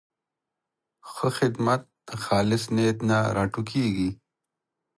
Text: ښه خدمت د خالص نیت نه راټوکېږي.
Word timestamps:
ښه 1.11 1.27
خدمت 1.37 1.81
د 2.07 2.09
خالص 2.23 2.63
نیت 2.75 2.97
نه 3.09 3.17
راټوکېږي. 3.35 4.09